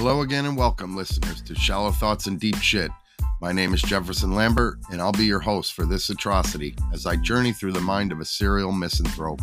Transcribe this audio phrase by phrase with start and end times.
[0.00, 2.90] Hello again and welcome, listeners, to Shallow Thoughts and Deep Shit.
[3.42, 7.16] My name is Jefferson Lambert, and I'll be your host for this atrocity as I
[7.16, 9.42] journey through the mind of a serial misanthrope.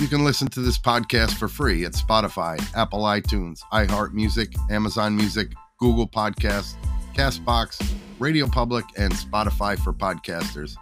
[0.00, 5.52] You can listen to this podcast for free at Spotify, Apple iTunes, iHeartMusic, Amazon Music,
[5.78, 6.74] Google Podcasts,
[7.14, 7.88] Castbox,
[8.18, 10.74] Radio Public, and Spotify for podcasters.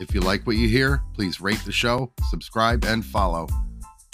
[0.00, 3.46] If you like what you hear, please rate the show, subscribe, and follow.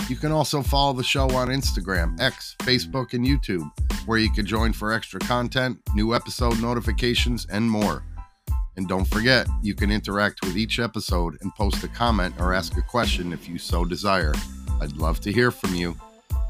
[0.09, 3.71] You can also follow the show on Instagram, X, Facebook, and YouTube,
[4.07, 8.03] where you can join for extra content, new episode notifications, and more.
[8.79, 12.77] And don't forget, you can interact with each episode and post a comment or ask
[12.79, 14.33] a question if you so desire.
[14.81, 15.95] I'd love to hear from you.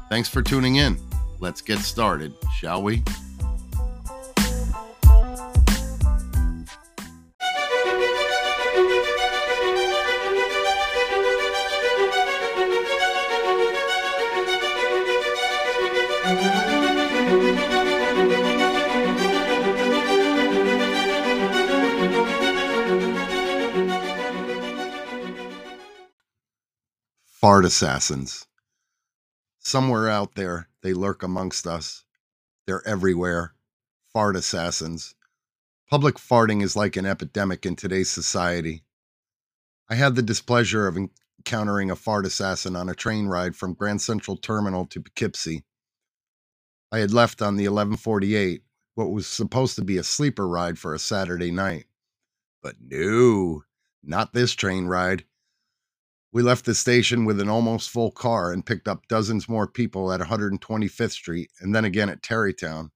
[0.09, 0.97] Thanks for tuning in.
[1.39, 3.03] Let's get started, shall we?
[27.39, 28.47] Fart assassins.
[29.59, 32.03] Somewhere out there, they lurk amongst us.
[32.67, 33.53] They're everywhere.
[34.11, 35.15] Fart assassins.
[35.89, 38.83] Public farting is like an epidemic in today's society.
[39.89, 44.01] I had the displeasure of encountering a fart assassin on a train ride from Grand
[44.01, 45.63] Central Terminal to Poughkeepsie.
[46.91, 48.63] I had left on the 1148,
[48.95, 51.85] what was supposed to be a sleeper ride for a Saturday night.
[52.61, 53.63] But no,
[54.03, 55.23] not this train ride.
[56.31, 60.11] We left the station with an almost full car and picked up dozens more people
[60.11, 62.91] at 125th Street and then again at Tarrytown.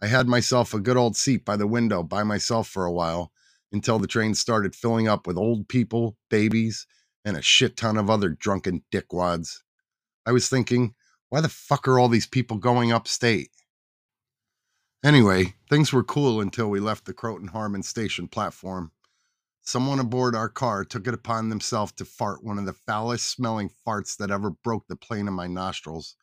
[0.00, 3.32] I had myself a good old seat by the window by myself for a while
[3.72, 6.86] until the train started filling up with old people, babies,
[7.24, 9.56] and a shit ton of other drunken dickwads.
[10.24, 10.94] I was thinking,
[11.28, 13.50] why the fuck are all these people going upstate?
[15.02, 18.92] Anyway, things were cool until we left the Croton Harmon station platform.
[19.66, 23.68] Someone aboard our car took it upon themselves to fart one of the foulest smelling
[23.84, 26.14] farts that ever broke the plane of my nostrils.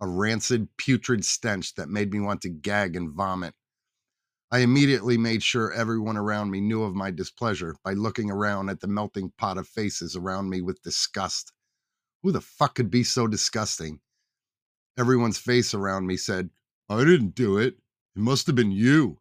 [0.00, 3.54] A rancid, putrid stench that made me want to gag and vomit.
[4.52, 8.78] I immediately made sure everyone around me knew of my displeasure by looking around at
[8.78, 11.52] the melting pot of faces around me with disgust.
[12.22, 13.98] Who the fuck could be so disgusting?
[14.96, 16.50] Everyone's face around me said,
[16.88, 17.78] I didn't do it.
[18.14, 19.18] It must have been you.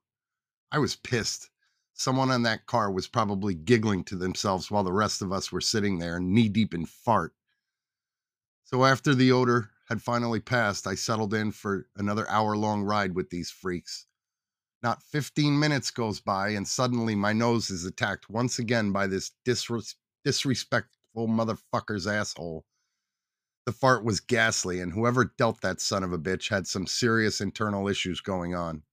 [0.72, 1.50] I was pissed.
[1.98, 5.62] Someone on that car was probably giggling to themselves while the rest of us were
[5.62, 7.34] sitting there knee deep in fart.
[8.66, 13.16] So after the odor had finally passed, I settled in for another hour long ride
[13.16, 14.08] with these freaks.
[14.84, 19.32] Not 15 minutes goes by, and suddenly my nose is attacked once again by this
[19.46, 19.96] disres-
[20.26, 22.66] disrespectful motherfucker's asshole.
[23.66, 27.40] The fart was ghastly, and whoever dealt that son of a bitch had some serious
[27.40, 28.84] internal issues going on.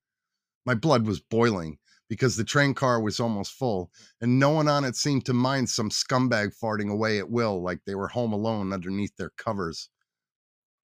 [0.65, 1.79] My blood was boiling
[2.13, 3.91] because the train car was almost full,
[4.21, 7.79] and no one on it seemed to mind some scumbag farting away at will like
[7.85, 9.89] they were home alone underneath their covers.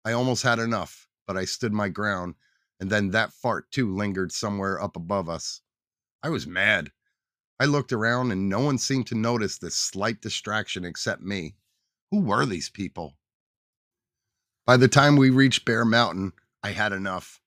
[0.02, 2.36] I almost had enough, but I stood my ground,
[2.80, 5.60] and then that fart too lingered somewhere up above us.
[6.22, 6.90] I was mad.
[7.60, 11.54] I looked around, and no one seemed to notice this slight distraction except me.
[12.10, 13.18] Who were these people?
[14.64, 16.32] By the time we reached Bear Mountain,
[16.62, 17.42] I had enough.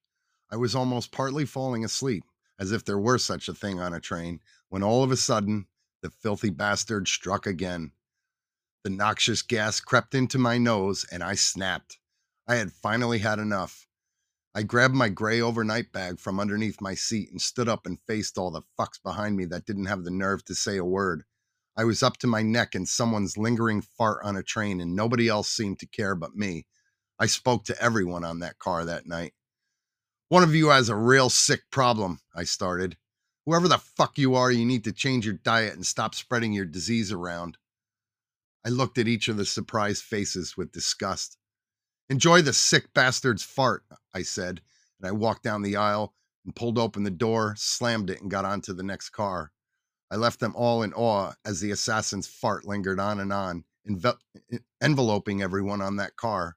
[0.52, 2.24] I was almost partly falling asleep
[2.64, 5.68] as if there were such a thing on a train, when all of a sudden
[6.02, 7.92] the filthy bastard struck again.
[8.86, 12.00] The noxious gas crept into my nose and I snapped.
[12.48, 13.86] I had finally had enough.
[14.56, 18.38] I grabbed my gray overnight bag from underneath my seat and stood up and faced
[18.38, 21.26] all the fucks behind me that didn't have the nerve to say a word.
[21.76, 25.28] I was up to my neck in someone's lingering fart on a train, and nobody
[25.28, 26.66] else seemed to care but me.
[27.20, 29.34] I spoke to everyone on that car that night.
[30.34, 32.98] One of you has a real sick problem, I started.
[33.46, 36.66] Whoever the fuck you are, you need to change your diet and stop spreading your
[36.66, 37.60] disease around.
[38.66, 41.38] I looked at each of the surprised faces with disgust.
[42.10, 44.62] Enjoy the sick bastard's fart, I said,
[45.00, 48.44] and I walked down the aisle and pulled open the door, slammed it, and got
[48.44, 49.52] onto the next car.
[50.10, 54.18] I left them all in awe as the assassin's fart lingered on and on, envel-
[54.82, 56.56] enveloping everyone on that car.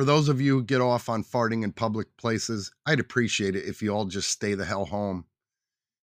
[0.00, 3.66] For those of you who get off on farting in public places, I'd appreciate it
[3.66, 5.26] if you all just stay the hell home.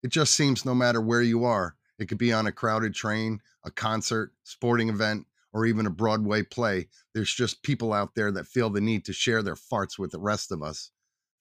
[0.03, 3.39] It just seems no matter where you are, it could be on a crowded train,
[3.65, 6.89] a concert, sporting event, or even a Broadway play.
[7.13, 10.19] There's just people out there that feel the need to share their farts with the
[10.19, 10.91] rest of us.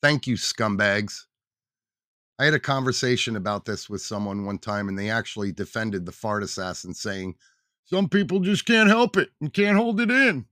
[0.03, 1.21] Thank you, scumbags.
[2.37, 6.11] I had a conversation about this with someone one time, and they actually defended the
[6.11, 7.33] fart assassin, saying,
[7.85, 10.45] Some people just can't help it and can't hold it in.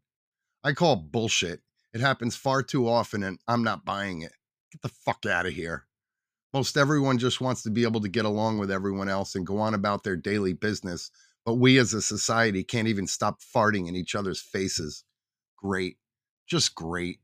[0.63, 1.61] I call bullshit.
[1.93, 4.33] It happens far too often, and I'm not buying it.
[4.71, 5.85] Get the fuck out of here.
[6.53, 9.57] Most everyone just wants to be able to get along with everyone else and go
[9.59, 11.11] on about their daily business,
[11.45, 15.03] but we as a society can't even stop farting in each other's faces.
[15.57, 15.97] Great.
[16.47, 17.19] Just great.